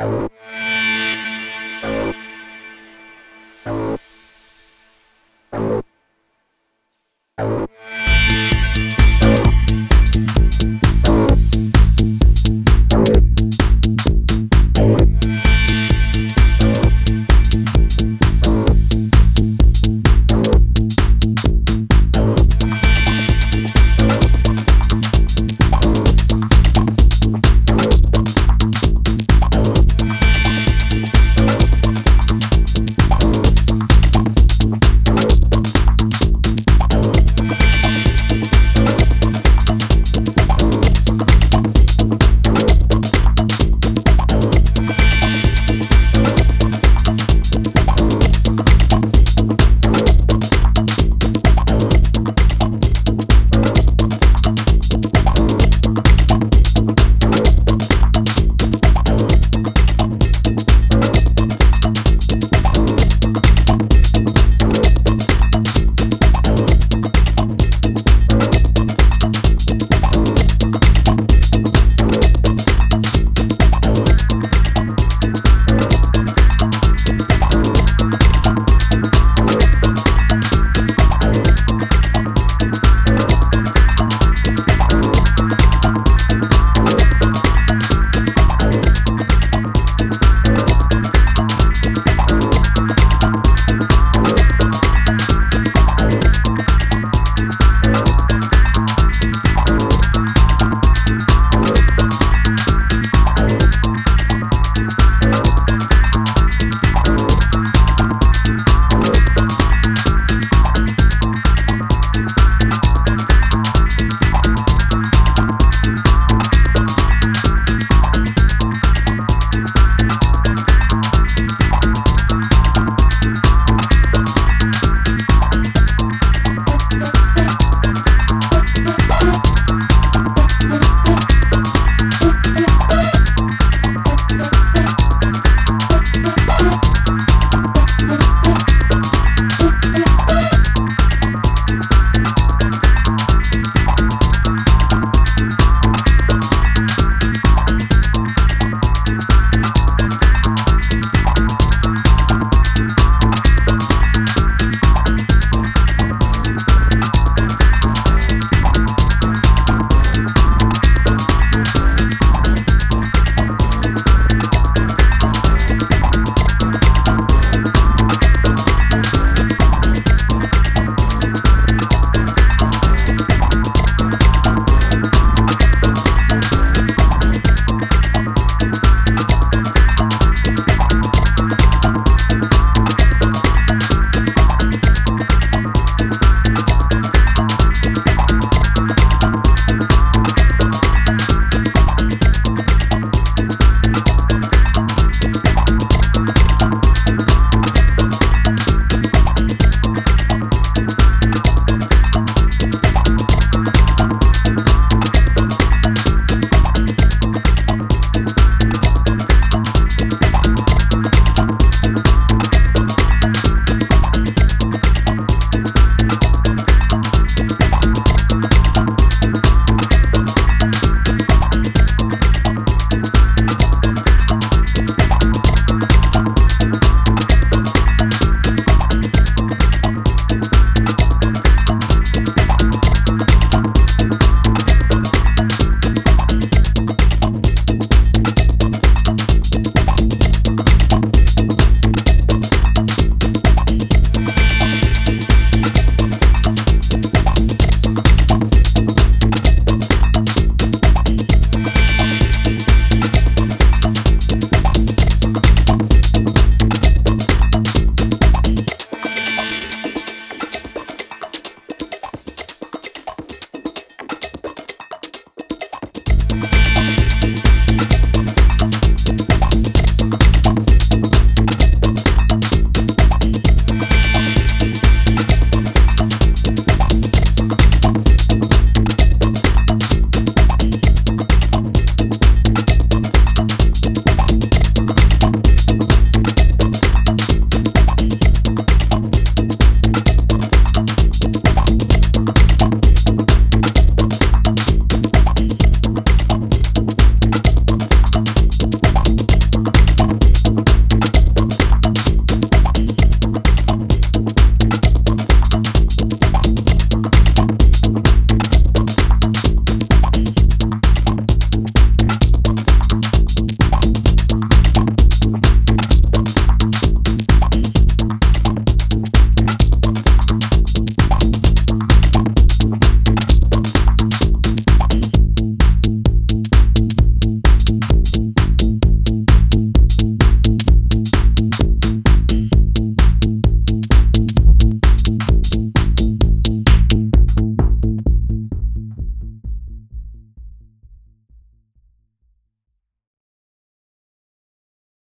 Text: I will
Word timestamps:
I 0.00 0.06
will 0.06 0.29